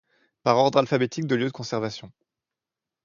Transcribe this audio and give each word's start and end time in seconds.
Par 0.41 0.57
ordre 0.57 0.79
alphabétique 0.79 1.27
de 1.27 1.35
lieu 1.35 1.45
de 1.45 1.51
conservation. 1.51 2.11